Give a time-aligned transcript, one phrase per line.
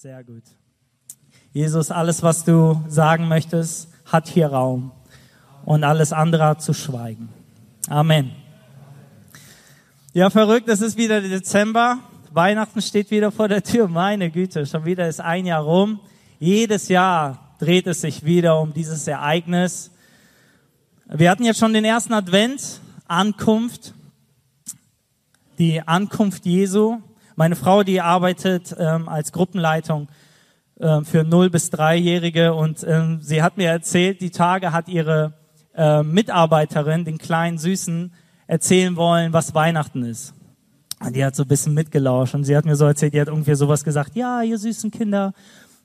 [0.00, 0.44] Sehr gut.
[1.52, 4.92] Jesus, alles, was du sagen möchtest, hat hier Raum.
[5.64, 7.30] Und alles andere zu schweigen.
[7.88, 8.30] Amen.
[10.12, 11.98] Ja, verrückt, es ist wieder Dezember.
[12.30, 13.88] Weihnachten steht wieder vor der Tür.
[13.88, 15.98] Meine Güte, schon wieder ist ein Jahr rum.
[16.38, 19.90] Jedes Jahr dreht es sich wieder um dieses Ereignis.
[21.06, 23.94] Wir hatten jetzt schon den ersten Advent, Ankunft,
[25.58, 26.98] die Ankunft Jesu.
[27.38, 30.08] Meine Frau, die arbeitet ähm, als Gruppenleitung
[30.80, 35.34] ähm, für 0 bis 3-Jährige und ähm, sie hat mir erzählt, die Tage hat ihre
[35.76, 38.12] äh, Mitarbeiterin, den kleinen Süßen,
[38.48, 40.34] erzählen wollen, was Weihnachten ist.
[40.98, 43.28] Und die hat so ein bisschen mitgelauscht und sie hat mir so erzählt, die hat
[43.28, 45.32] irgendwie sowas gesagt, ja, ihr süßen Kinder,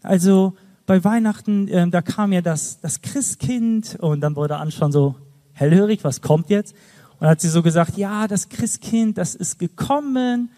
[0.02, 0.55] also
[0.88, 5.13] bei Weihnachten, äh, da kam ja das, das Christkind und dann wurde An schon so
[5.52, 6.73] hellhörig, was kommt jetzt?
[7.20, 10.49] Und hat sie so gesagt, ja, das Christkind, das ist gekommen,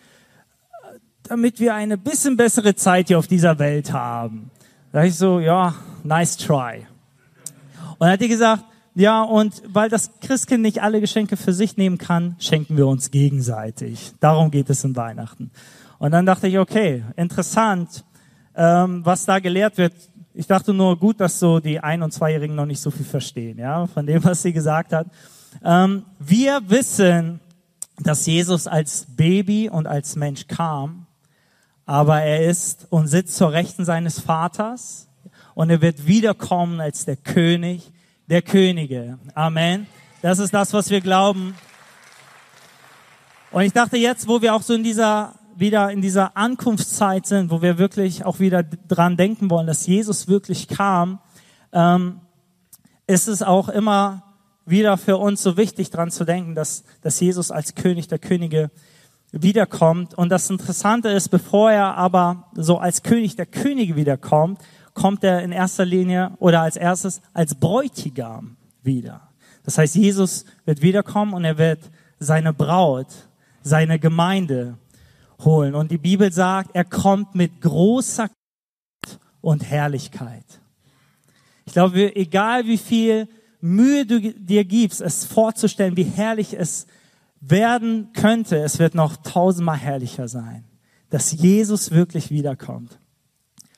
[1.28, 4.52] damit wir eine bisschen bessere Zeit hier auf dieser Welt haben.
[4.92, 6.86] Da ich so, ja, nice try.
[7.92, 8.64] Und dann hat die gesagt,
[8.94, 13.12] ja, und weil das Christkind nicht alle Geschenke für sich nehmen kann, schenken wir uns
[13.12, 14.14] gegenseitig.
[14.22, 15.52] Darum geht es in Weihnachten.
[16.00, 18.06] Und dann dachte ich, okay, interessant,
[18.56, 19.94] ähm, was da gelehrt wird.
[20.34, 23.58] Ich dachte nur gut, dass so die Ein- und Zweijährigen noch nicht so viel verstehen,
[23.58, 25.08] ja, von dem, was sie gesagt hat.
[25.64, 27.40] Ähm, wir wissen,
[28.00, 31.05] dass Jesus als Baby und als Mensch kam,
[31.86, 35.08] aber er ist und sitzt zur Rechten seines Vaters
[35.54, 37.92] und er wird wiederkommen als der König
[38.28, 39.20] der Könige.
[39.34, 39.88] Amen.
[40.22, 41.56] Das ist das, was wir glauben.
[43.52, 47.50] Und ich dachte jetzt, wo wir auch so in dieser wieder in dieser Ankunftszeit sind,
[47.50, 51.20] wo wir wirklich auch wieder dran denken wollen, dass Jesus wirklich kam,
[51.72, 52.20] ähm,
[53.08, 54.24] ist es auch immer
[54.66, 58.72] wieder für uns so wichtig dran zu denken, dass, dass Jesus als König der Könige
[59.42, 60.14] wiederkommt.
[60.14, 64.60] Und das Interessante ist, bevor er aber so als König der Könige wiederkommt,
[64.94, 69.30] kommt er in erster Linie oder als erstes als Bräutigam wieder.
[69.64, 71.80] Das heißt, Jesus wird wiederkommen und er wird
[72.20, 73.08] seine Braut,
[73.62, 74.78] seine Gemeinde
[75.44, 75.76] holen.
[75.76, 78.30] Und die Bibel sagt, er kommt mit großer
[79.42, 80.46] und Herrlichkeit.
[81.66, 83.28] Ich glaube, egal wie viel
[83.60, 86.86] Mühe du dir gibst, es vorzustellen, wie herrlich es
[87.48, 90.66] werden könnte, es wird noch tausendmal herrlicher sein,
[91.10, 93.00] dass Jesus wirklich wiederkommt.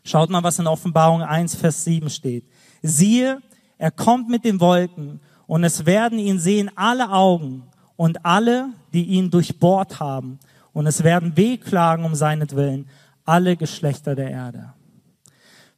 [0.04, 2.46] Schaut mal, was in Offenbarung 1, Vers 7 steht.
[2.82, 3.42] Siehe,
[3.78, 7.64] er kommt mit den Wolken und es werden ihn sehen alle Augen
[7.96, 10.40] und alle, die ihn durchbohrt haben.
[10.72, 12.88] Und es werden wehklagen um seinetwillen
[13.26, 14.74] alle Geschlechter der Erde.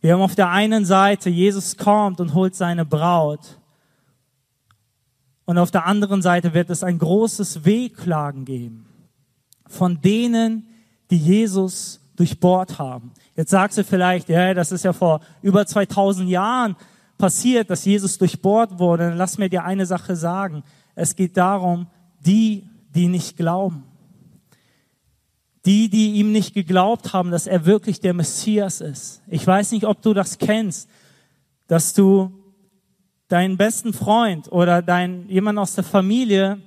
[0.02, 3.60] Wir haben auf der einen Seite, Jesus kommt und holt seine Braut.
[5.50, 8.86] Und auf der anderen Seite wird es ein großes Wehklagen geben
[9.66, 10.68] von denen,
[11.10, 13.14] die Jesus durchbohrt haben.
[13.36, 16.76] Jetzt sagst du vielleicht, ja, das ist ja vor über 2000 Jahren
[17.18, 19.10] passiert, dass Jesus durchbohrt wurde.
[19.10, 20.62] Dann lass mir dir eine Sache sagen.
[20.94, 21.88] Es geht darum,
[22.24, 23.86] die, die nicht glauben.
[25.66, 29.24] Die, die ihm nicht geglaubt haben, dass er wirklich der Messias ist.
[29.26, 30.88] Ich weiß nicht, ob du das kennst,
[31.66, 32.39] dass du
[33.30, 36.60] deinen besten Freund oder dein, jemand aus der Familie,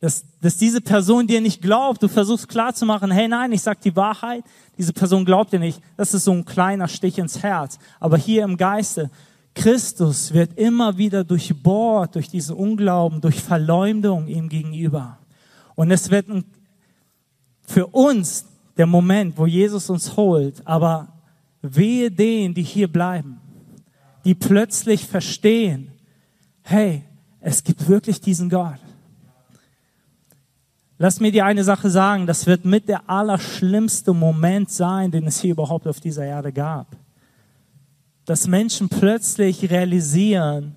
[0.00, 3.96] dass, dass diese Person dir nicht glaubt, du versuchst klarzumachen, hey nein, ich sag die
[3.96, 4.44] Wahrheit,
[4.78, 5.80] diese Person glaubt dir nicht.
[5.96, 7.78] Das ist so ein kleiner Stich ins Herz.
[7.98, 9.10] Aber hier im Geiste,
[9.54, 15.18] Christus wird immer wieder durchbohrt durch diesen Unglauben, durch Verleumdung ihm gegenüber.
[15.74, 16.26] Und es wird
[17.66, 18.46] für uns
[18.76, 21.08] der Moment, wo Jesus uns holt, aber
[21.62, 23.40] wehe denen, die hier bleiben
[24.26, 25.92] die plötzlich verstehen,
[26.62, 27.04] hey,
[27.38, 28.80] es gibt wirklich diesen Gott.
[30.98, 35.40] Lass mir dir eine Sache sagen, das wird mit der allerschlimmste Moment sein, den es
[35.40, 36.96] hier überhaupt auf dieser Erde gab.
[38.24, 40.74] Dass Menschen plötzlich realisieren,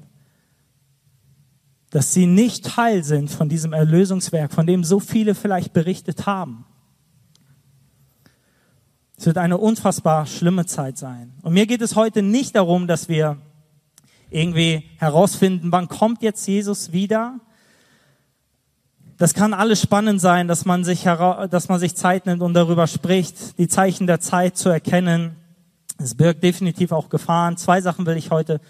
[1.90, 6.66] dass sie nicht Teil sind von diesem Erlösungswerk, von dem so viele vielleicht berichtet haben.
[9.20, 11.34] Es wird eine unfassbar schlimme Zeit sein.
[11.42, 13.36] Und mir geht es heute nicht darum, dass wir
[14.30, 17.38] irgendwie herausfinden, wann kommt jetzt Jesus wieder.
[19.18, 22.88] Das kann alles spannend sein, dass man sich, dass man sich Zeit nimmt und darüber
[22.88, 25.36] spricht, die Zeichen der Zeit zu erkennen.
[25.98, 27.58] Es birgt definitiv auch Gefahren.
[27.58, 28.62] Zwei Sachen will ich heute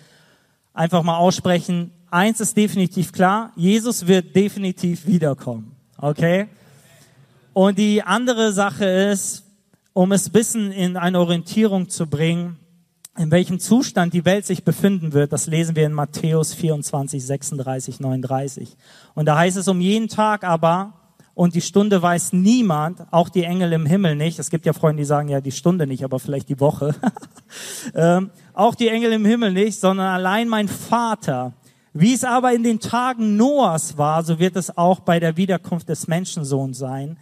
[0.74, 1.92] einfach mal aussprechen.
[2.10, 5.76] Eins ist definitiv klar, Jesus wird definitiv wiederkommen.
[6.00, 6.48] Okay?
[7.54, 9.46] Und die andere Sache ist,
[10.00, 12.56] um es bisschen in eine Orientierung zu bringen,
[13.18, 18.00] in welchem Zustand die Welt sich befinden wird, das lesen wir in Matthäus 24, 36,
[18.00, 18.78] 39.
[19.14, 20.94] Und da heißt es um jeden Tag aber
[21.34, 24.40] und die Stunde weiß niemand, auch die Engel im Himmel nicht.
[24.40, 26.96] Es gibt ja Freunde, die sagen ja die Stunde nicht, aber vielleicht die Woche.
[27.94, 31.52] ähm, auch die Engel im Himmel nicht, sondern allein mein Vater.
[31.92, 35.90] Wie es aber in den Tagen Noahs war, so wird es auch bei der Wiederkunft
[35.90, 37.18] des Menschensohns sein.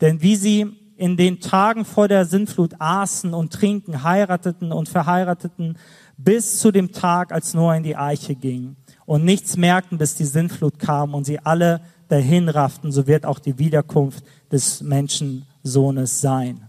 [0.00, 5.76] Denn wie sie in den Tagen vor der Sintflut aßen und trinken, heirateten und verheirateten,
[6.16, 8.76] bis zu dem Tag, als Noah in die Eiche ging
[9.06, 13.38] und nichts merkten, bis die Sintflut kam und sie alle dahin rafften, so wird auch
[13.38, 16.68] die Wiederkunft des Menschensohnes sein.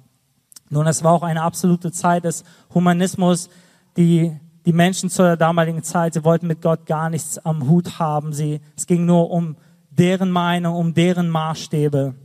[0.69, 2.44] Nun, es war auch eine absolute Zeit des
[2.74, 3.50] Humanismus,
[3.98, 4.36] die
[4.66, 8.33] die Menschen zur damaligen Zeit, sie wollten mit Gott gar nichts am Hut haben.
[8.33, 9.57] Sie, es ging nur um
[9.92, 12.16] deren Meinung, um deren Maßstäbe.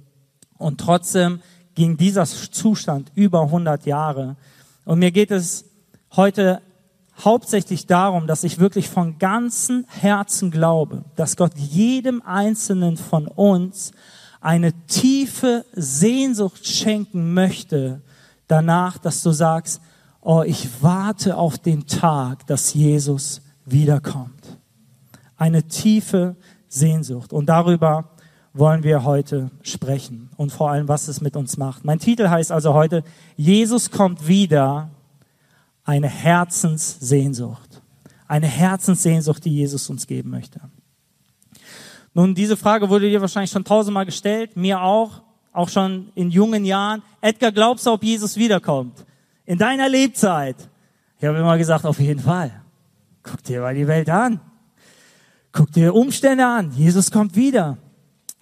[0.56, 1.40] Und trotzdem
[1.80, 4.36] ging dieser Zustand über 100 Jahre.
[4.84, 5.64] Und mir geht es
[6.14, 6.60] heute
[7.24, 13.92] hauptsächlich darum, dass ich wirklich von ganzem Herzen glaube, dass Gott jedem Einzelnen von uns
[14.42, 18.02] eine tiefe Sehnsucht schenken möchte
[18.46, 19.80] danach, dass du sagst,
[20.20, 24.58] oh, ich warte auf den Tag, dass Jesus wiederkommt.
[25.38, 26.36] Eine tiefe
[26.68, 27.32] Sehnsucht.
[27.32, 28.10] Und darüber
[28.52, 31.84] wollen wir heute sprechen und vor allem, was es mit uns macht.
[31.84, 33.04] Mein Titel heißt also heute,
[33.36, 34.90] Jesus kommt wieder
[35.84, 37.82] eine Herzenssehnsucht.
[38.26, 40.60] Eine Herzenssehnsucht, die Jesus uns geben möchte.
[42.14, 46.64] Nun, diese Frage wurde dir wahrscheinlich schon tausendmal gestellt, mir auch, auch schon in jungen
[46.64, 47.02] Jahren.
[47.20, 49.04] Edgar, glaubst du, ob Jesus wiederkommt?
[49.46, 50.56] In deiner Lebzeit?
[51.18, 52.62] Ich habe immer gesagt, auf jeden Fall.
[53.22, 54.40] Guck dir mal die Welt an.
[55.52, 56.72] Guck dir Umstände an.
[56.72, 57.78] Jesus kommt wieder.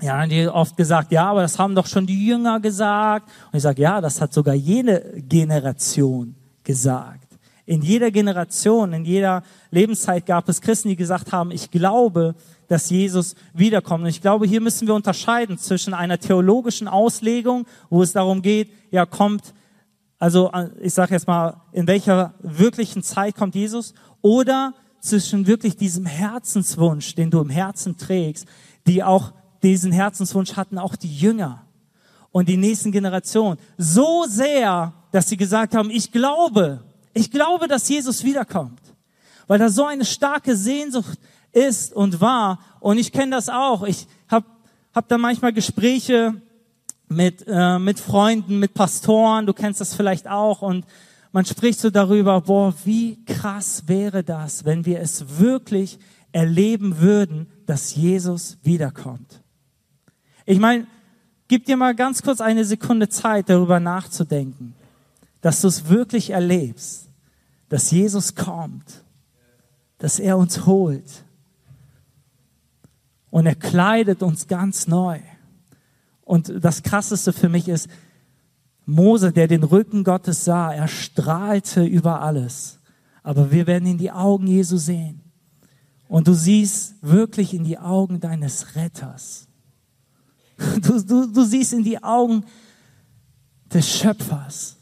[0.01, 3.29] Ja, die oft gesagt, ja, aber das haben doch schon die Jünger gesagt.
[3.51, 7.27] Und ich sage, ja, das hat sogar jede Generation gesagt.
[7.67, 12.37] In jeder Generation, in jeder Lebenszeit gab es Christen, die gesagt haben, ich glaube,
[12.69, 14.05] dass Jesus wiederkommt.
[14.05, 18.71] Und ich glaube, hier müssen wir unterscheiden zwischen einer theologischen Auslegung, wo es darum geht,
[18.91, 19.53] ja, kommt,
[20.19, 20.51] also
[20.81, 27.15] ich sage jetzt mal, in welcher wirklichen Zeit kommt Jesus, oder zwischen wirklich diesem Herzenswunsch,
[27.17, 28.47] den du im Herzen trägst,
[28.87, 29.33] die auch
[29.63, 31.65] diesen Herzenswunsch hatten auch die Jünger
[32.31, 33.59] und die nächsten Generationen.
[33.77, 36.83] So sehr, dass sie gesagt haben, ich glaube,
[37.15, 38.81] ich glaube, dass Jesus wiederkommt,
[39.47, 41.19] weil da so eine starke Sehnsucht
[41.53, 42.61] ist und war.
[42.81, 43.83] Und ich kenne das auch.
[43.83, 44.47] Ich habe
[44.95, 46.41] hab da manchmal Gespräche
[47.09, 49.47] mit, äh, mit Freunden, mit Pastoren.
[49.47, 50.63] Du kennst das vielleicht auch.
[50.63, 50.85] Und
[51.33, 55.99] man spricht so darüber, boah, wie krass wäre das, wenn wir es wirklich
[56.33, 59.43] erleben würden, dass Jesus wiederkommt.
[60.49, 60.87] Ich meine,
[61.49, 64.75] gib dir mal ganz kurz eine Sekunde Zeit, darüber nachzudenken,
[65.41, 67.09] dass du es wirklich erlebst
[67.69, 69.05] dass Jesus kommt,
[69.99, 71.25] dass er uns holt
[73.31, 75.21] und er kleidet uns ganz neu.
[76.23, 77.89] Und das Krasseste für mich ist,
[78.87, 82.79] Mose, der den Rücken Gottes sah, er strahlte über alles.
[83.23, 85.21] Aber wir werden in die Augen Jesu sehen.
[86.07, 89.48] Und du siehst wirklich in die Augen deines Retters.
[90.83, 92.45] Du, du, du siehst in die Augen
[93.73, 94.77] des Schöpfers.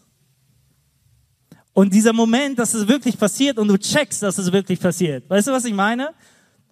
[1.72, 5.28] Und dieser Moment, dass es wirklich passiert und du checkst, dass es wirklich passiert.
[5.28, 6.14] Weißt du, was ich meine?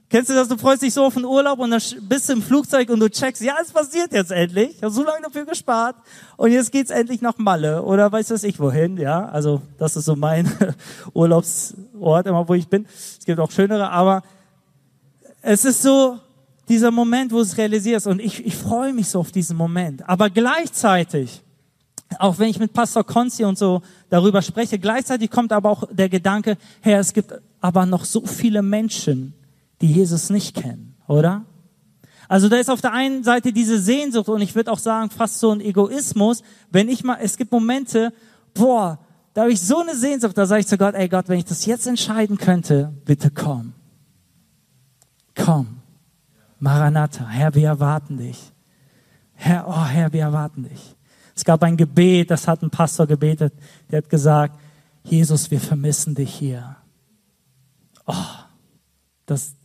[0.08, 0.48] Kennst du das?
[0.48, 3.10] Du freust dich so auf den Urlaub und dann bist du im Flugzeug und du
[3.10, 4.76] checkst, ja, es passiert jetzt endlich.
[4.76, 5.96] Ich habe so lange dafür gespart
[6.36, 9.28] und jetzt geht's endlich nach Malle oder weiß was ich wohin, ja.
[9.28, 10.50] Also das ist so mein
[11.14, 12.86] Urlaubsort immer, wo ich bin.
[13.18, 14.22] Es gibt auch schönere, aber
[15.42, 16.18] es ist so
[16.68, 20.08] dieser Moment, wo du es realisierst und ich, ich freue mich so auf diesen Moment.
[20.08, 21.44] Aber gleichzeitig
[22.18, 26.08] auch wenn ich mit Pastor Konzi und so darüber spreche, gleichzeitig kommt aber auch der
[26.08, 29.34] Gedanke, Herr, es gibt aber noch so viele Menschen,
[29.80, 31.44] die Jesus nicht kennen, oder?
[32.28, 35.40] Also da ist auf der einen Seite diese Sehnsucht und ich würde auch sagen, fast
[35.40, 38.12] so ein Egoismus, wenn ich mal, es gibt Momente,
[38.54, 38.98] boah,
[39.34, 41.44] da habe ich so eine Sehnsucht, da sage ich zu Gott, ey Gott, wenn ich
[41.44, 43.72] das jetzt entscheiden könnte, bitte komm.
[45.34, 45.83] Komm.
[46.64, 48.38] Maranatha, Herr, wir erwarten dich.
[49.34, 50.96] Herr, oh Herr, wir erwarten dich.
[51.36, 53.52] Es gab ein Gebet, das hat ein Pastor gebetet,
[53.90, 54.58] der hat gesagt,
[55.02, 56.76] Jesus, wir vermissen dich hier.
[58.06, 58.14] Oh,
[59.26, 59.56] das,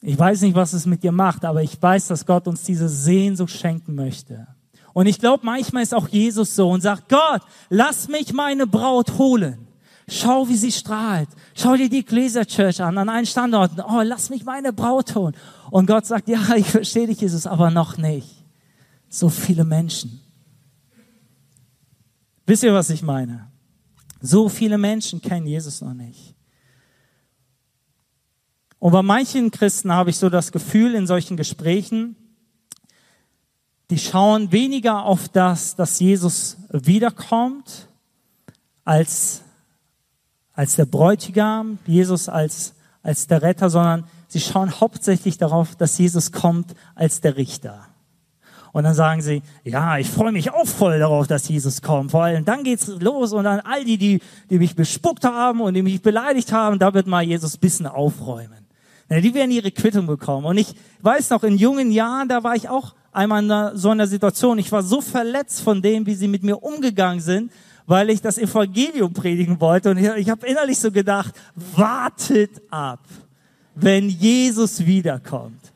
[0.00, 2.88] ich weiß nicht, was es mit dir macht, aber ich weiß, dass Gott uns diese
[2.88, 4.46] Sehnsucht schenken möchte.
[4.92, 9.18] Und ich glaube, manchmal ist auch Jesus so und sagt, Gott, lass mich meine Braut
[9.18, 9.66] holen.
[10.12, 11.28] Schau, wie sie strahlt.
[11.54, 13.80] Schau dir die Gläser Church an, an allen Standorten.
[13.80, 15.36] Oh, lass mich meine Braut holen.
[15.70, 18.44] Und Gott sagt, ja, ich verstehe dich, Jesus, aber noch nicht.
[19.08, 20.20] So viele Menschen.
[22.44, 23.50] Wisst ihr, was ich meine?
[24.20, 26.34] So viele Menschen kennen Jesus noch nicht.
[28.80, 32.16] Und bei manchen Christen habe ich so das Gefühl in solchen Gesprächen,
[33.90, 37.88] die schauen weniger auf das, dass Jesus wiederkommt,
[38.84, 39.42] als,
[40.54, 46.32] als der Bräutigam, Jesus als, als der Retter, sondern sie schauen hauptsächlich darauf, dass Jesus
[46.32, 47.86] kommt als der Richter.
[48.72, 52.12] Und dann sagen sie, ja, ich freue mich auch voll darauf, dass Jesus kommt.
[52.12, 55.74] Vor allem dann geht's los und dann all die, die, die mich bespuckt haben und
[55.74, 58.66] die mich beleidigt haben, da wird mal Jesus bisschen aufräumen.
[59.10, 60.46] Die werden ihre Quittung bekommen.
[60.46, 64.06] Und ich weiß noch, in jungen Jahren, da war ich auch einmal in so einer
[64.06, 64.58] Situation.
[64.58, 67.50] Ich war so verletzt von dem, wie sie mit mir umgegangen sind,
[67.86, 69.90] weil ich das Evangelium predigen wollte.
[69.90, 73.00] Und ich, ich habe innerlich so gedacht, wartet ab,
[73.74, 75.72] wenn Jesus wiederkommt.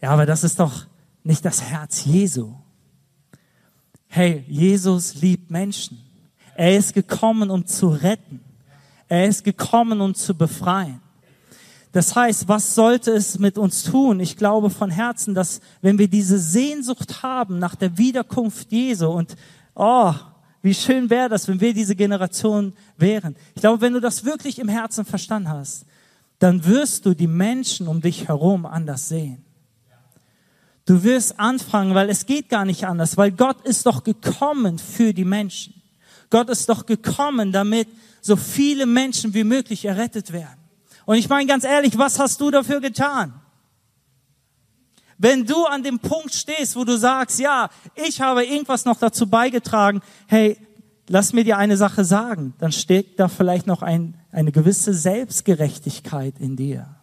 [0.00, 0.86] Ja, aber das ist doch
[1.24, 2.54] nicht das Herz Jesu.
[4.08, 5.98] Hey, Jesus liebt Menschen.
[6.54, 8.40] Er ist gekommen, um zu retten.
[9.08, 11.00] Er ist gekommen, um zu befreien.
[11.92, 14.18] Das heißt, was sollte es mit uns tun?
[14.20, 19.36] Ich glaube von Herzen, dass wenn wir diese Sehnsucht haben nach der Wiederkunft Jesu und
[19.74, 20.14] oh,
[20.62, 23.36] wie schön wäre das, wenn wir diese Generation wären.
[23.54, 25.84] Ich glaube, wenn du das wirklich im Herzen verstanden hast,
[26.38, 29.44] dann wirst du die Menschen um dich herum anders sehen.
[30.84, 35.12] Du wirst anfangen, weil es geht gar nicht anders, weil Gott ist doch gekommen für
[35.12, 35.74] die Menschen.
[36.30, 37.88] Gott ist doch gekommen, damit
[38.20, 40.58] so viele Menschen wie möglich errettet werden.
[41.04, 43.41] Und ich meine ganz ehrlich, was hast du dafür getan?
[45.22, 49.28] Wenn du an dem Punkt stehst, wo du sagst, ja, ich habe irgendwas noch dazu
[49.28, 50.58] beigetragen, hey,
[51.08, 56.40] lass mir dir eine Sache sagen, dann steckt da vielleicht noch ein, eine gewisse Selbstgerechtigkeit
[56.40, 56.96] in dir.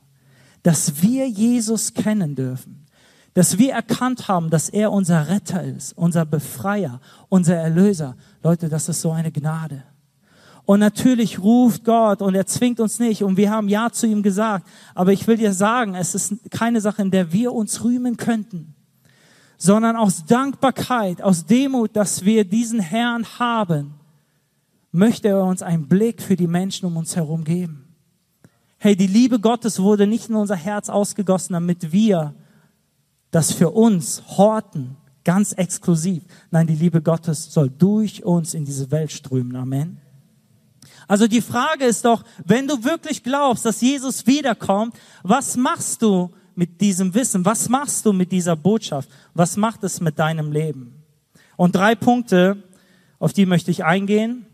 [0.64, 2.88] Dass wir Jesus kennen dürfen.
[3.36, 7.00] Dass wir erkannt haben, dass er unser Retter ist, unser Befreier,
[7.30, 8.18] unser Erlöser.
[8.44, 9.84] Leute, das ist so eine Gnade.
[10.70, 14.22] Und natürlich ruft Gott und er zwingt uns nicht und wir haben Ja zu ihm
[14.22, 14.68] gesagt.
[14.94, 18.76] Aber ich will dir sagen, es ist keine Sache, in der wir uns rühmen könnten,
[19.58, 23.96] sondern aus Dankbarkeit, aus Demut, dass wir diesen Herrn haben,
[24.92, 27.88] möchte er uns einen Blick für die Menschen um uns herum geben.
[28.78, 32.36] Hey, die Liebe Gottes wurde nicht in unser Herz ausgegossen, damit wir
[33.32, 36.22] das für uns horten, ganz exklusiv.
[36.52, 39.56] Nein, die Liebe Gottes soll durch uns in diese Welt strömen.
[39.56, 40.00] Amen.
[41.10, 46.30] Also die Frage ist doch, wenn du wirklich glaubst, dass Jesus wiederkommt, was machst du
[46.54, 47.44] mit diesem Wissen?
[47.46, 49.10] Was machst du mit dieser Botschaft?
[49.34, 51.04] Was macht es mit deinem Leben?
[51.58, 52.62] Und drei Punkte,
[53.18, 54.46] auf die möchte ich eingehen.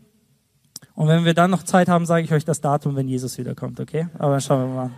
[0.94, 3.78] Und wenn wir dann noch Zeit haben, sage ich euch das Datum, wenn Jesus wiederkommt,
[3.78, 4.08] okay?
[4.18, 4.90] Aber schauen wir mal.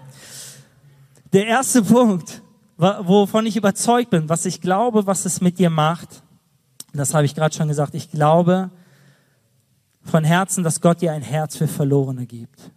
[1.32, 2.40] Der erste Punkt,
[2.76, 6.22] wovon ich überzeugt bin, was ich glaube, was es mit dir macht,
[6.92, 8.70] das habe ich gerade schon gesagt, ich glaube,
[10.02, 12.70] von Herzen, dass Gott dir ein Herz für Verlorene gibt.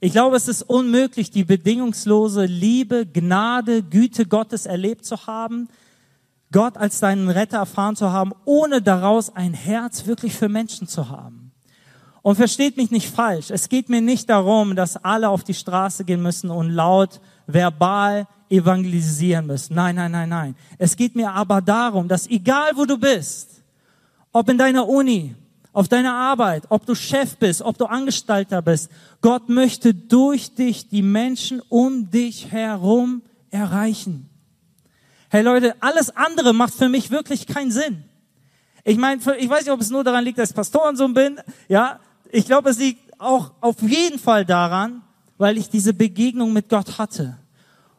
[0.00, 5.68] Ich glaube, es ist unmöglich, die bedingungslose Liebe, Gnade, Güte Gottes erlebt zu haben,
[6.50, 11.08] Gott als deinen Retter erfahren zu haben, ohne daraus ein Herz wirklich für Menschen zu
[11.08, 11.52] haben.
[12.20, 16.04] Und versteht mich nicht falsch, es geht mir nicht darum, dass alle auf die Straße
[16.04, 19.74] gehen müssen und laut verbal evangelisieren müssen.
[19.74, 20.56] Nein, nein, nein, nein.
[20.78, 23.62] Es geht mir aber darum, dass egal wo du bist,
[24.30, 25.34] ob in deiner Uni,
[25.72, 28.90] auf deiner Arbeit, ob du Chef bist, ob du Angestellter bist.
[29.20, 34.28] Gott möchte durch dich die Menschen um dich herum erreichen.
[35.30, 38.04] Hey Leute, alles andere macht für mich wirklich keinen Sinn.
[38.84, 41.40] Ich meine, ich weiß nicht, ob es nur daran liegt, dass ich Pastorensohn bin.
[41.68, 42.00] Ja,
[42.30, 45.02] ich glaube, es liegt auch auf jeden Fall daran,
[45.38, 47.38] weil ich diese Begegnung mit Gott hatte.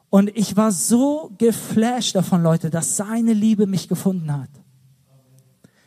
[0.09, 4.49] Und ich war so geflasht davon, Leute, dass seine Liebe mich gefunden hat.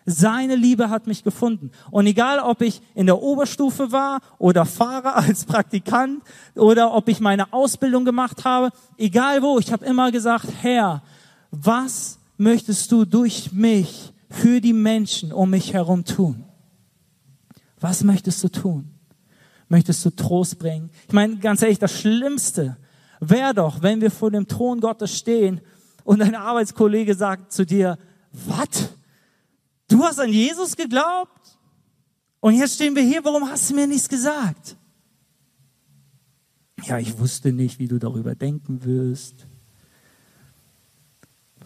[0.09, 1.73] Seine Liebe hat mich gefunden.
[1.91, 6.23] Und egal, ob ich in der Oberstufe war oder Fahrer als Praktikant
[6.55, 11.03] oder ob ich meine Ausbildung gemacht habe, egal wo, ich habe immer gesagt, Herr,
[11.51, 16.45] was möchtest du durch mich für die Menschen um mich herum tun?
[17.81, 18.91] Was möchtest du tun?
[19.69, 20.91] Möchtest du Trost bringen?
[21.09, 22.77] Ich meine, ganz ehrlich, das Schlimmste
[23.19, 25.61] wäre doch, wenn wir vor dem Thron Gottes stehen
[26.05, 27.99] und ein Arbeitskollege sagt zu dir,
[28.31, 28.96] was?
[29.89, 31.59] Du hast an Jesus geglaubt?
[32.41, 34.77] Und jetzt stehen wir hier, warum hast du mir nichts gesagt?
[36.85, 39.47] Ja, ich wusste nicht, wie du darüber denken wirst.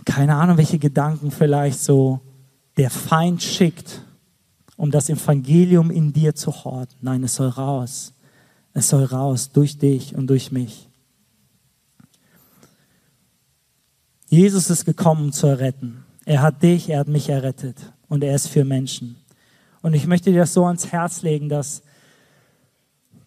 [0.05, 2.21] Keine Ahnung, welche Gedanken vielleicht so
[2.77, 4.03] der Feind schickt,
[4.77, 6.97] um das Evangelium in dir zu horten.
[7.03, 8.15] Nein, es soll raus.
[8.73, 10.89] Es soll raus durch dich und durch mich.
[14.29, 16.05] Jesus ist gekommen, um zu erretten.
[16.25, 19.17] Er hat dich, er hat mich errettet und er ist für Menschen.
[19.81, 21.83] Und ich möchte dir das so ans Herz legen, dass,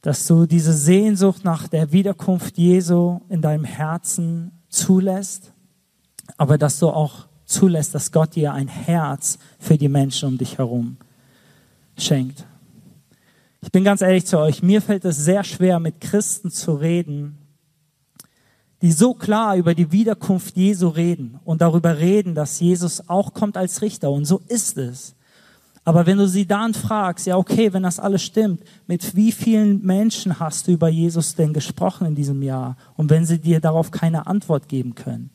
[0.01, 5.53] dass du diese Sehnsucht nach der Wiederkunft Jesu in deinem Herzen zulässt,
[6.37, 10.59] aber dass du auch zulässt, dass Gott dir ein Herz für die Menschen um dich
[10.59, 10.97] herum
[11.97, 12.45] schenkt.
[13.61, 17.37] Ich bin ganz ehrlich zu euch, mir fällt es sehr schwer, mit Christen zu reden,
[18.83, 23.55] die so klar über die Wiederkunft Jesu reden und darüber reden, dass Jesus auch kommt
[23.55, 24.11] als Richter.
[24.11, 25.15] Und so ist es.
[25.85, 29.81] Aber wenn du sie dann fragst, ja okay, wenn das alles stimmt, mit wie vielen
[29.85, 32.75] Menschen hast du über Jesus denn gesprochen in diesem Jahr?
[32.97, 35.29] Und wenn sie dir darauf keine Antwort geben können,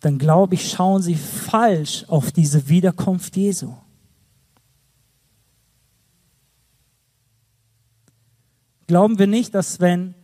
[0.00, 3.72] dann glaube ich, schauen sie falsch auf diese Wiederkunft Jesu.
[8.86, 10.14] Glauben wir nicht, dass wenn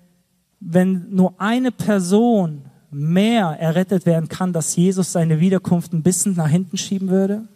[0.60, 6.48] wenn nur eine Person mehr errettet werden kann, dass Jesus seine Wiederkunft ein bisschen nach
[6.48, 7.46] hinten schieben würde?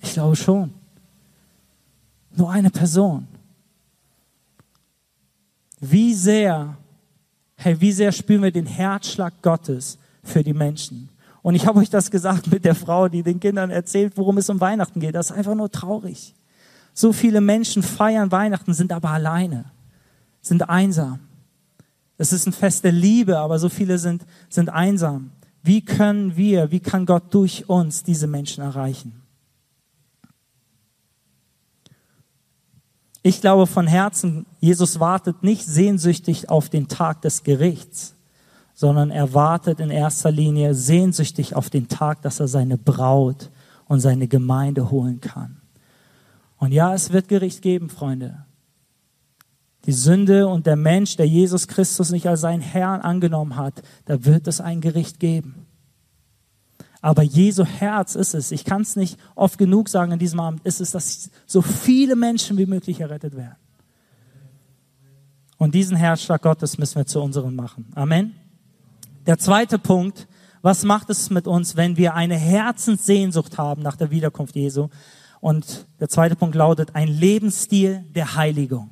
[0.00, 0.72] Ich glaube schon.
[2.34, 3.26] Nur eine Person.
[5.80, 6.76] Wie sehr,
[7.56, 11.08] hey, wie sehr spüren wir den Herzschlag Gottes für die Menschen?
[11.42, 14.50] Und ich habe euch das gesagt mit der Frau, die den Kindern erzählt, worum es
[14.50, 15.14] um Weihnachten geht.
[15.14, 16.34] Das ist einfach nur traurig.
[16.92, 19.66] So viele Menschen feiern Weihnachten, sind aber alleine,
[20.40, 21.20] sind einsam.
[22.18, 25.32] Es ist ein Fest der Liebe, aber so viele sind, sind einsam.
[25.62, 29.22] Wie können wir, wie kann Gott durch uns diese Menschen erreichen?
[33.22, 38.14] Ich glaube von Herzen, Jesus wartet nicht sehnsüchtig auf den Tag des Gerichts,
[38.72, 43.50] sondern er wartet in erster Linie sehnsüchtig auf den Tag, dass er seine Braut
[43.86, 45.60] und seine Gemeinde holen kann.
[46.58, 48.45] Und ja, es wird Gericht geben, Freunde
[49.86, 54.24] die Sünde und der Mensch, der Jesus Christus nicht als seinen Herrn angenommen hat, da
[54.24, 55.66] wird es ein Gericht geben.
[57.00, 60.66] Aber Jesu Herz ist es, ich kann es nicht oft genug sagen in diesem Abend,
[60.66, 63.56] ist es, dass so viele Menschen wie möglich errettet werden.
[65.56, 67.86] Und diesen Herzschlag Gottes müssen wir zu unserem machen.
[67.94, 68.34] Amen.
[69.26, 70.26] Der zweite Punkt,
[70.62, 74.88] was macht es mit uns, wenn wir eine Herzenssehnsucht haben nach der Wiederkunft Jesu?
[75.40, 78.90] Und der zweite Punkt lautet ein Lebensstil der Heiligung.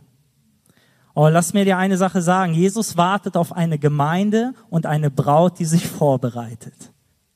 [1.15, 2.55] Oh, lass mir dir eine Sache sagen.
[2.55, 6.75] Jesus wartet auf eine Gemeinde und eine Braut, die sich vorbereitet.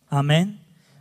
[0.09, 0.59] Amen.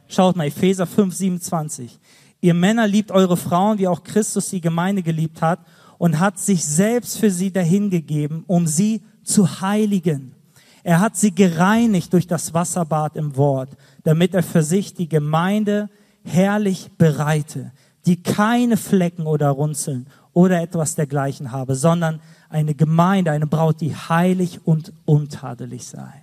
[0.08, 2.00] Schaut mal, Epheser 5, 27.
[2.40, 5.60] Ihr Männer liebt eure Frauen, wie auch Christus die Gemeinde geliebt hat
[5.98, 10.36] und hat sich selbst für sie dahingegeben, um sie zu heiligen.
[10.84, 13.72] Er hat sie gereinigt durch das Wasserbad im Wort,
[14.04, 15.90] damit er für sich die Gemeinde
[16.24, 17.72] herrlich bereite,
[18.08, 23.94] die keine Flecken oder Runzeln oder etwas dergleichen habe, sondern eine Gemeinde, eine Braut, die
[23.96, 26.14] heilig und untadelig sei.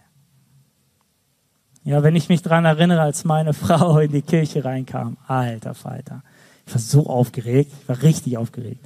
[1.84, 6.22] Ja, wenn ich mich dran erinnere, als meine Frau in die Kirche reinkam, alter Falter,
[6.66, 8.82] ich war so aufgeregt, ich war richtig aufgeregt.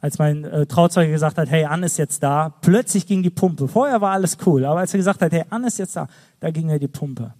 [0.00, 3.68] Als mein äh, Trauzeuge gesagt hat, hey, Anne ist jetzt da, plötzlich ging die Pumpe.
[3.68, 6.08] Vorher war alles cool, aber als er gesagt hat, hey, Anne ist jetzt da,
[6.40, 7.34] da ging ja die Pumpe.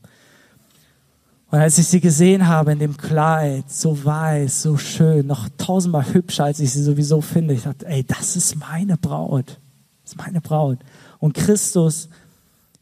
[1.55, 6.13] Und als ich sie gesehen habe in dem Kleid, so weiß, so schön, noch tausendmal
[6.13, 9.61] hübscher, als ich sie sowieso finde, ich dachte, ey, das ist meine Braut.
[10.03, 10.81] Das ist meine Braut.
[11.21, 12.09] Und Christus,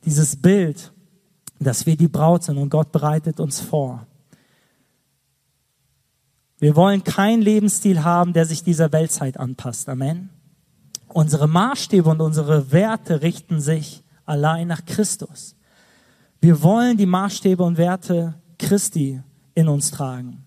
[0.07, 0.91] dieses Bild,
[1.59, 4.07] dass wir die Braut sind und Gott bereitet uns vor.
[6.59, 9.87] Wir wollen keinen Lebensstil haben, der sich dieser Weltzeit anpasst.
[9.91, 10.31] Amen.
[11.09, 15.57] Unsere Maßstäbe und unsere Werte richten sich allein nach Christus.
[16.41, 18.37] Wir wollen die Maßstäbe und Werte
[18.73, 19.21] Christi
[19.55, 20.47] in uns tragen.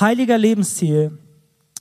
[0.00, 1.18] Heiliger Lebensstil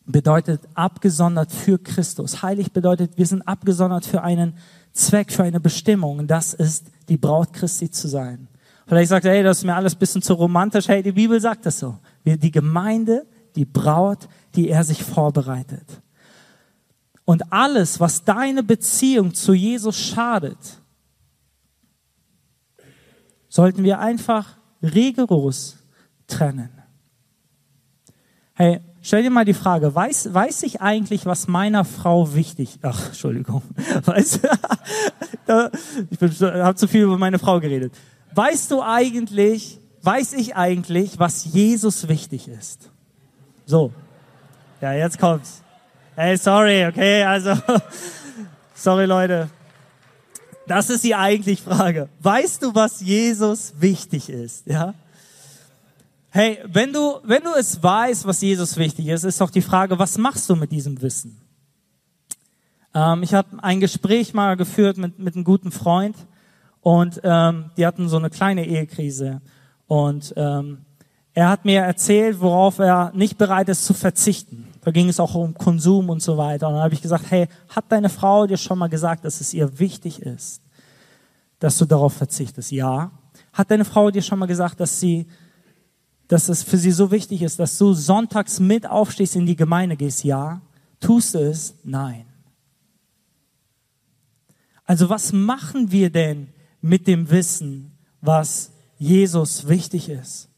[0.05, 2.43] bedeutet abgesondert für Christus.
[2.43, 4.57] Heilig bedeutet, wir sind abgesondert für einen
[4.91, 6.27] Zweck, für eine Bestimmung.
[6.27, 8.49] Das ist die Braut Christi zu sein.
[8.85, 10.89] Vielleicht sagt er, hey, das ist mir alles ein bisschen zu romantisch.
[10.89, 11.97] Hey, die Bibel sagt das so.
[12.25, 16.01] Wir, die Gemeinde, die Braut, die er sich vorbereitet.
[17.23, 20.57] Und alles, was deine Beziehung zu Jesus schadet,
[23.47, 25.77] sollten wir einfach rigoros
[26.27, 26.69] trennen.
[28.53, 33.07] Hey, stell dir mal die Frage, weiß, weiß ich eigentlich, was meiner Frau wichtig, ach,
[33.07, 33.61] Entschuldigung,
[34.05, 34.39] weiß,
[36.09, 37.93] ich habe zu viel über meine Frau geredet.
[38.33, 42.89] Weißt du eigentlich, weiß ich eigentlich, was Jesus wichtig ist?
[43.65, 43.91] So.
[44.81, 45.61] Ja, jetzt kommt's.
[46.15, 47.55] Hey, sorry, okay, also,
[48.73, 49.49] sorry Leute.
[50.67, 52.09] Das ist die eigentlich Frage.
[52.21, 54.65] Weißt du, was Jesus wichtig ist?
[54.65, 54.93] Ja?
[56.35, 59.97] Hey, wenn du, wenn du es weißt, was Jesus wichtig ist, ist doch die Frage,
[59.97, 61.39] was machst du mit diesem Wissen?
[62.93, 66.17] Ähm, ich habe ein Gespräch mal geführt mit, mit einem guten Freund
[66.81, 69.39] und ähm, die hatten so eine kleine Ehekrise.
[69.87, 70.79] Und ähm,
[71.33, 74.67] er hat mir erzählt, worauf er nicht bereit ist zu verzichten.
[74.81, 76.67] Da ging es auch um Konsum und so weiter.
[76.67, 79.53] Und dann habe ich gesagt, hey, hat deine Frau dir schon mal gesagt, dass es
[79.53, 80.61] ihr wichtig ist,
[81.59, 82.73] dass du darauf verzichtest?
[82.73, 83.11] Ja.
[83.53, 85.27] Hat deine Frau dir schon mal gesagt, dass sie,
[86.27, 89.95] dass es für sie so wichtig ist, dass du sonntags mit aufstehst, in die Gemeinde
[89.95, 90.23] gehst?
[90.23, 90.61] Ja.
[90.99, 91.75] Tust du es?
[91.83, 92.25] Nein.
[94.85, 96.47] Also was machen wir denn
[96.81, 100.49] mit dem Wissen, was Jesus wichtig ist?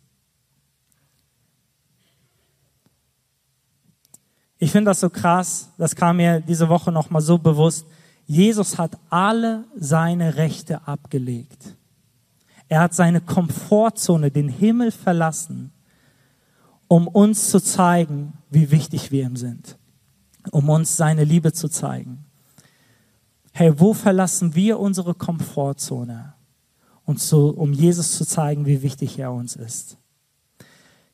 [4.59, 7.85] Ich finde das so krass, das kam mir diese Woche noch mal so bewusst.
[8.25, 11.75] Jesus hat alle seine Rechte abgelegt.
[12.69, 15.71] Er hat seine Komfortzone, den Himmel verlassen,
[16.87, 19.77] um uns zu zeigen, wie wichtig wir ihm sind,
[20.51, 22.25] um uns seine Liebe zu zeigen.
[23.51, 26.33] Hey, wo verlassen wir unsere Komfortzone,
[27.07, 29.97] und so, um Jesus zu zeigen, wie wichtig er uns ist?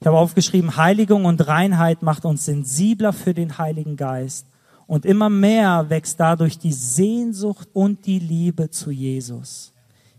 [0.02, 4.48] Ich habe aufgeschrieben, Heiligung und Reinheit macht uns sensibler für den Heiligen Geist
[4.88, 9.73] und immer mehr wächst dadurch die Sehnsucht und die Liebe zu Jesus.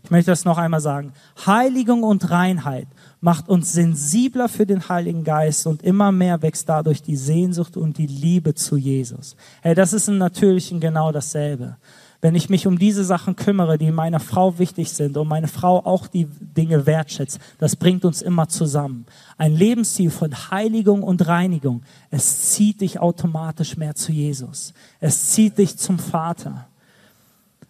[0.05, 1.13] Ich möchte das noch einmal sagen.
[1.45, 2.87] Heiligung und Reinheit
[3.21, 7.97] macht uns sensibler für den Heiligen Geist und immer mehr wächst dadurch die Sehnsucht und
[7.97, 9.35] die Liebe zu Jesus.
[9.61, 11.77] Hey, das ist im Natürlichen genau dasselbe
[12.25, 15.85] wenn ich mich um diese Sachen kümmere, die meiner Frau wichtig sind und meine Frau
[15.85, 19.05] auch die Dinge wertschätzt, das bringt uns immer zusammen.
[19.37, 24.73] Ein Lebensstil von Heiligung und Reinigung, es zieht dich automatisch mehr zu Jesus.
[24.99, 26.65] Es zieht dich zum Vater.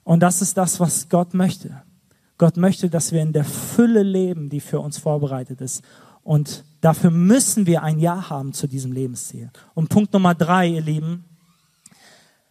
[0.06, 1.82] Und das ist das, was Gott möchte.
[2.38, 5.84] Gott möchte, dass wir in der Fülle leben, die für uns vorbereitet ist.
[6.24, 9.52] Und dafür müssen wir ein Ja haben zu diesem Lebensziel.
[9.74, 11.24] Und Punkt Nummer drei, ihr Lieben,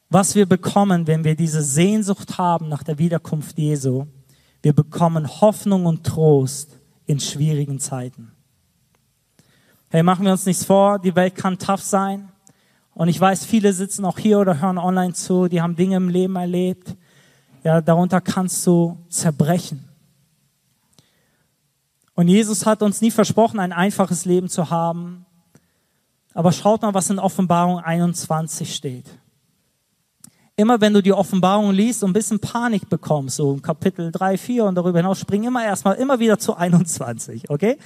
[0.08, 4.06] was wir bekommen, wenn wir diese Sehnsucht haben nach der Wiederkunft Jesu.
[4.62, 8.30] Wir bekommen Hoffnung und Trost in schwierigen Zeiten.
[9.90, 12.28] Hey, machen wir uns nichts vor, die Welt kann tough sein.
[12.94, 16.08] Und ich weiß, viele sitzen auch hier oder hören online zu, die haben Dinge im
[16.08, 16.96] Leben erlebt.
[17.64, 19.88] Ja, darunter kannst du zerbrechen.
[22.14, 25.26] Und Jesus hat uns nie versprochen, ein einfaches Leben zu haben.
[26.32, 29.06] Aber schaut mal, was in Offenbarung 21 steht
[30.56, 34.38] immer wenn du die Offenbarung liest und ein bisschen Panik bekommst, so im Kapitel 3,
[34.38, 37.76] 4 und darüber hinaus, spring immer erstmal immer wieder zu 21, okay?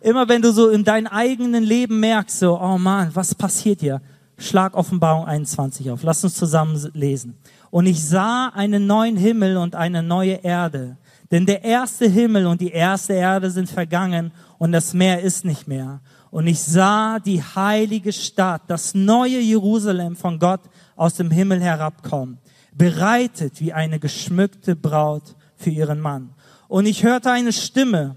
[0.00, 4.00] Immer wenn du so in deinem eigenen Leben merkst, so, oh man, was passiert hier?
[4.36, 6.04] Schlag Offenbarung 21 auf.
[6.04, 7.36] Lass uns zusammen lesen.
[7.70, 10.96] Und ich sah einen neuen Himmel und eine neue Erde.
[11.30, 15.68] Denn der erste Himmel und die erste Erde sind vergangen und das Meer ist nicht
[15.68, 16.00] mehr.
[16.30, 20.60] Und ich sah die heilige Stadt, das neue Jerusalem von Gott
[20.96, 22.38] aus dem Himmel herabkommen,
[22.74, 26.30] bereitet wie eine geschmückte Braut für ihren Mann.
[26.68, 28.16] Und ich hörte eine Stimme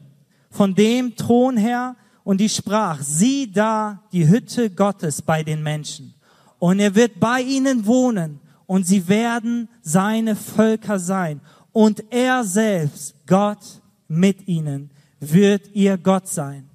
[0.50, 6.14] von dem Thron her und die sprach, sieh da die Hütte Gottes bei den Menschen.
[6.60, 8.41] Und er wird bei ihnen wohnen
[8.72, 11.42] und sie werden seine Völker sein.
[11.74, 16.70] Und er selbst, Gott mit ihnen, wird ihr Gott sein.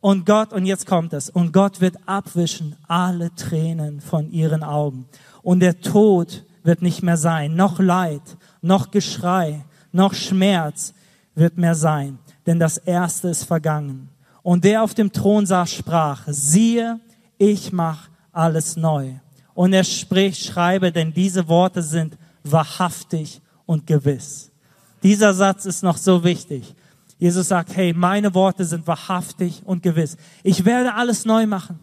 [0.00, 5.04] Und Gott, und jetzt kommt es, und Gott wird abwischen alle Tränen von ihren Augen.
[5.42, 8.22] Und der Tod wird nicht mehr sein, noch Leid,
[8.62, 9.62] noch Geschrei,
[9.92, 10.94] noch Schmerz
[11.34, 14.08] wird mehr sein, denn das Erste ist vergangen.
[14.42, 16.98] Und der auf dem Thron saß, sprach, siehe,
[17.36, 19.16] ich mach alles neu.
[19.54, 24.50] Und er spricht, schreibe, denn diese Worte sind wahrhaftig und gewiss.
[25.02, 26.74] Dieser Satz ist noch so wichtig.
[27.18, 30.16] Jesus sagt, hey, meine Worte sind wahrhaftig und gewiss.
[30.42, 31.78] Ich werde alles neu machen.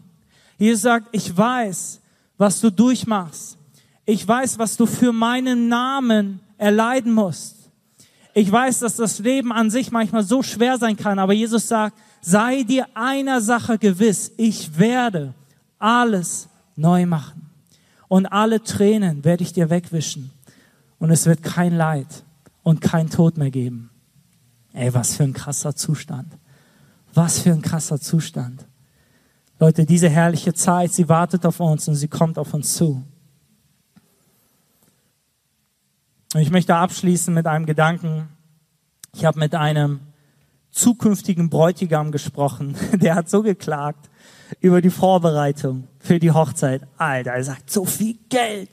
[0.58, 2.00] Jesus sagt, ich weiß,
[2.36, 3.56] was du durchmachst.
[4.04, 7.56] Ich weiß, was du für meinen Namen erleiden musst.
[8.34, 11.98] Ich weiß, dass das Leben an sich manchmal so schwer sein kann, aber Jesus sagt,
[12.20, 15.34] sei dir einer Sache gewiss, ich werde
[15.78, 17.49] alles neu machen.
[18.10, 20.32] Und alle Tränen werde ich dir wegwischen.
[20.98, 22.24] Und es wird kein Leid
[22.64, 23.90] und kein Tod mehr geben.
[24.72, 26.36] Ey, was für ein krasser Zustand.
[27.14, 28.66] Was für ein krasser Zustand.
[29.60, 33.00] Leute, diese herrliche Zeit, sie wartet auf uns und sie kommt auf uns zu.
[36.34, 38.28] Und ich möchte abschließen mit einem Gedanken.
[39.14, 40.00] Ich habe mit einem
[40.72, 44.09] zukünftigen Bräutigam gesprochen, der hat so geklagt
[44.60, 46.82] über die Vorbereitung für die Hochzeit.
[46.96, 48.70] Alter, er sagt, so viel Geld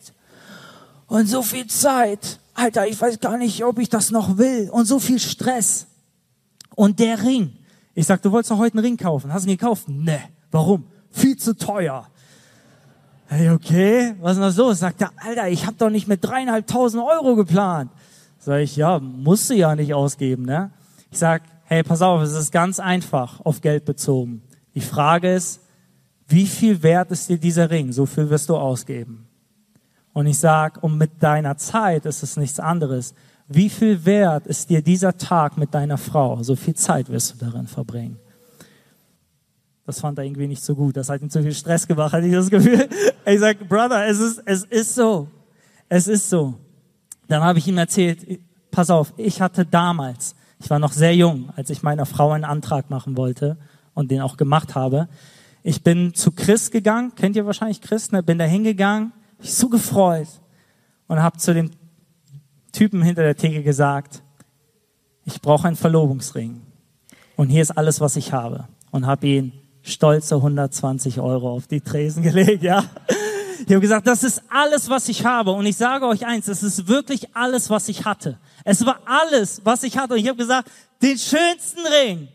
[1.07, 2.39] und so viel Zeit.
[2.53, 5.87] Alter, ich weiß gar nicht, ob ich das noch will und so viel Stress.
[6.75, 7.53] Und der Ring.
[7.93, 9.33] Ich sag, du wolltest doch heute einen Ring kaufen.
[9.33, 9.89] Hast du ihn gekauft?
[9.89, 10.19] Ne.
[10.51, 10.85] Warum?
[11.11, 12.07] Viel zu teuer.
[13.27, 14.79] Hey, okay, was ist denn das los?
[14.79, 17.91] Sagt er, Alter, ich habe doch nicht mit dreieinhalbtausend Euro geplant.
[18.39, 20.71] Sag ich, ja, musst du ja nicht ausgeben, ne?
[21.11, 24.41] Ich sag, hey, pass auf, es ist ganz einfach auf Geld bezogen.
[24.75, 25.59] Die Frage ist,
[26.27, 27.91] wie viel wert ist dir dieser Ring?
[27.91, 29.27] So viel wirst du ausgeben.
[30.13, 33.13] Und ich sag, und mit deiner Zeit ist es nichts anderes.
[33.47, 36.43] wie viel wert ist dir dieser Tag mit deiner Frau?
[36.43, 38.19] So viel Zeit wirst du darin verbringen.
[39.85, 40.97] Das fand er irgendwie nicht so gut.
[40.97, 42.89] Das hat ihm zu viel Stress gemacht, hatte ich das Gefühl.
[43.25, 45.27] Ich sag, Brother, es ist, es ist so.
[45.89, 46.55] Es ist so.
[47.27, 48.39] Dann habe ich ihm erzählt,
[48.71, 52.43] pass auf, ich hatte damals, ich war noch sehr jung, als ich meiner Frau einen
[52.43, 53.57] Antrag machen wollte
[53.93, 55.07] und den auch gemacht habe.
[55.67, 58.23] Ich bin zu Chris gegangen, kennt ihr wahrscheinlich Chris, ne?
[58.23, 60.29] bin da hingegangen, mich so gefreut
[61.07, 61.71] und habe zu dem
[62.71, 64.23] Typen hinter der Theke gesagt,
[65.25, 66.61] ich brauche einen Verlobungsring
[67.35, 69.51] und hier ist alles, was ich habe und habe ihn
[69.81, 72.85] stolze 120 Euro auf die Tresen gelegt, ja.
[73.59, 75.51] Ich habe gesagt, das ist alles, was ich habe.
[75.51, 78.39] Und ich sage euch eins, es ist wirklich alles, was ich hatte.
[78.63, 80.13] Es war alles, was ich hatte.
[80.13, 82.29] Und ich habe gesagt, den schönsten Ring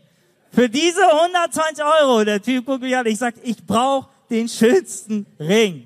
[0.53, 2.23] für diese 120 Euro.
[2.23, 5.85] Der Typ guckt mich an, ich sage, ich brauche den schönsten Ring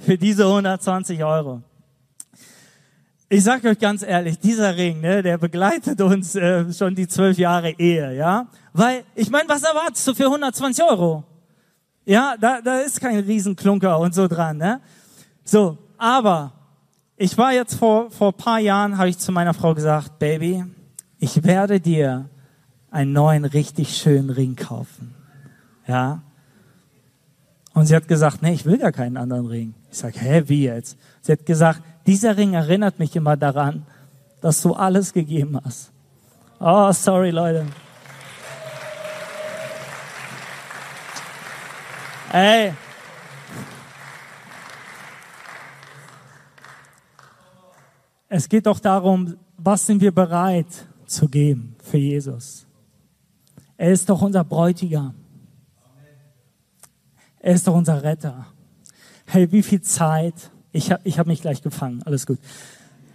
[0.00, 1.62] für diese 120 Euro.
[3.28, 7.36] Ich sage euch ganz ehrlich, dieser Ring, ne, der begleitet uns äh, schon die zwölf
[7.36, 8.46] Jahre Ehe, ja.
[8.72, 11.24] Weil, ich meine, was erwartest du für 120 Euro?
[12.04, 14.80] Ja, da, da ist kein Riesenklunker und so dran, ne?
[15.44, 16.52] So, aber
[17.16, 20.64] ich war jetzt vor vor paar Jahren, habe ich zu meiner Frau gesagt, Baby,
[21.18, 22.30] ich werde dir
[22.96, 25.14] einen neuen richtig schönen Ring kaufen,
[25.86, 26.22] ja.
[27.74, 29.74] Und sie hat gesagt, nee, ich will gar keinen anderen Ring.
[29.92, 30.96] Ich sag, hä, wie jetzt?
[31.20, 33.84] Sie hat gesagt, dieser Ring erinnert mich immer daran,
[34.40, 35.92] dass du alles gegeben hast.
[36.58, 37.66] Oh, sorry, Leute.
[42.32, 42.72] Ey.
[48.30, 52.65] Es geht doch darum, was sind wir bereit zu geben für Jesus?
[53.76, 55.14] Er ist doch unser Bräutigam.
[57.38, 58.46] Er ist doch unser Retter.
[59.26, 62.02] Hey, wie viel Zeit ich habe ich hab mich gleich gefangen.
[62.02, 62.38] Alles gut.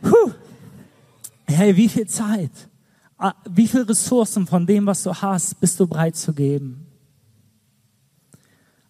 [0.01, 0.31] Puh.
[1.45, 2.51] Hey, wie viel Zeit,
[3.17, 6.87] ah, wie viel Ressourcen von dem, was du hast, bist du bereit zu geben?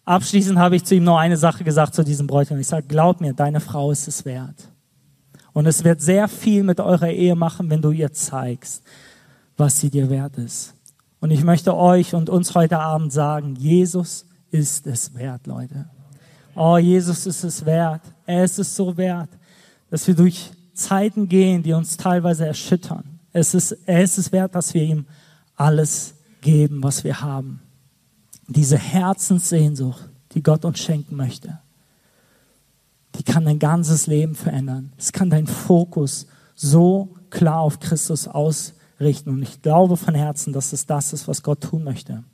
[0.04, 2.60] Abschließend habe ich zu ihm noch eine Sache gesagt zu diesem Bräutigam.
[2.60, 4.68] Ich sage, glaub mir, deine Frau ist es wert.
[5.52, 8.82] Und es wird sehr viel mit eurer Ehe machen, wenn du ihr zeigst,
[9.56, 10.74] was sie dir wert ist.
[11.22, 15.88] Und ich möchte euch und uns heute Abend sagen, Jesus ist es wert, Leute.
[16.56, 18.00] Oh, Jesus ist es wert.
[18.26, 19.28] Er ist es so wert,
[19.88, 23.20] dass wir durch Zeiten gehen, die uns teilweise erschüttern.
[23.32, 25.06] Es ist, er ist es wert, dass wir ihm
[25.54, 27.62] alles geben, was wir haben.
[28.48, 31.60] Diese Herzenssehnsucht, die Gott uns schenken möchte,
[33.14, 34.92] die kann dein ganzes Leben verändern.
[34.98, 38.81] Es kann deinen Fokus so klar auf Christus ausrichten.
[39.32, 42.24] Und ich glaube von Herzen, dass es das ist, was Gott tun möchte.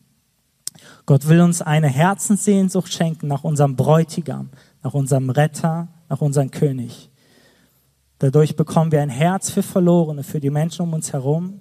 [1.07, 4.51] Gott will uns eine Herzenssehnsucht schenken nach unserem Bräutigam,
[4.83, 7.11] nach unserem Retter, nach unserem König.
[8.19, 11.61] Dadurch bekommen wir ein Herz für Verlorene, für die Menschen um uns herum.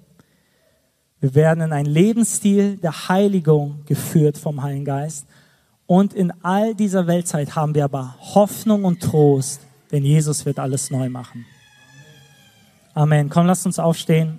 [1.20, 5.26] Wir werden in einen Lebensstil der Heiligung geführt vom Heiligen Geist.
[5.86, 10.90] Und in all dieser Weltzeit haben wir aber Hoffnung und Trost, denn Jesus wird alles
[10.90, 11.46] neu machen.
[12.94, 13.30] Amen.
[13.30, 14.38] Komm, lasst uns aufstehen.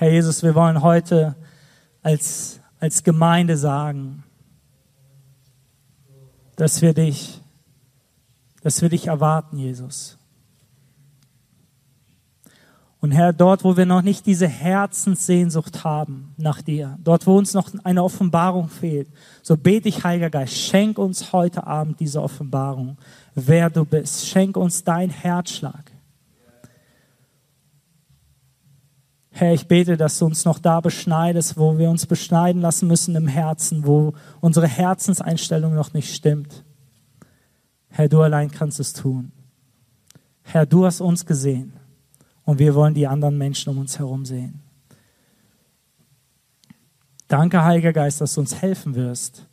[0.00, 1.36] Herr Jesus, wir wollen heute
[2.02, 4.24] als, als Gemeinde sagen,
[6.56, 7.42] dass wir dich,
[8.62, 10.16] dass wir dich erwarten, Jesus.
[13.00, 17.52] Und Herr, dort, wo wir noch nicht diese Herzenssehnsucht haben nach dir, dort, wo uns
[17.52, 19.08] noch eine Offenbarung fehlt,
[19.42, 22.96] so bete ich, Heiliger Geist, schenk uns heute Abend diese Offenbarung,
[23.34, 24.26] wer du bist.
[24.26, 25.89] Schenk uns dein Herzschlag.
[29.40, 33.16] Herr, ich bete, dass du uns noch da beschneidest, wo wir uns beschneiden lassen müssen
[33.16, 36.62] im Herzen, wo unsere Herzenseinstellung noch nicht stimmt.
[37.88, 39.32] Herr, du allein kannst es tun.
[40.42, 41.72] Herr, du hast uns gesehen
[42.44, 44.60] und wir wollen die anderen Menschen um uns herum sehen.
[47.26, 49.46] Danke, Heiliger Geist, dass du uns helfen wirst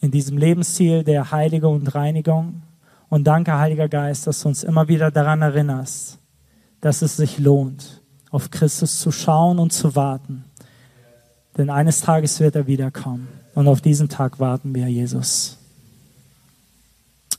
[0.00, 2.62] in diesem Lebensziel der Heiligung und Reinigung.
[3.08, 6.18] Und danke, Heiliger Geist, dass du uns immer wieder daran erinnerst,
[6.80, 7.97] dass es sich lohnt,
[8.30, 10.44] auf Christus zu schauen und zu warten.
[11.56, 13.28] Denn eines Tages wird er wiederkommen.
[13.54, 15.58] Und auf diesen Tag warten wir, Jesus.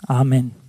[0.05, 0.68] Amen.